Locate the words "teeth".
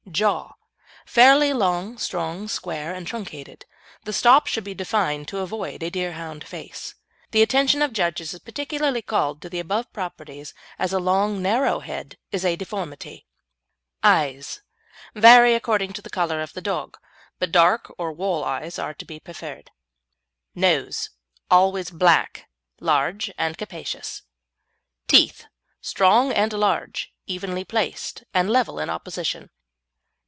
25.07-25.45